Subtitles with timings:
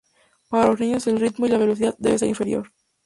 [0.49, 2.71] Para los niños el ritmo y la velocidad debe ser inferior.